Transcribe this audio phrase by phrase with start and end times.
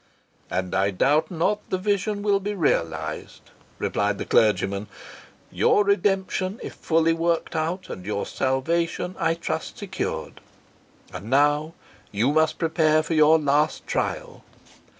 [0.49, 4.87] "And I doubt not the vision will be realised," replied the clergyman.
[5.51, 10.41] "Your redemption is fully worked out, and your salvation, I trust, secured.
[11.13, 11.75] And now
[12.11, 14.43] you must prepare for your last trial."